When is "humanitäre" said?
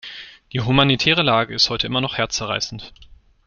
0.61-1.21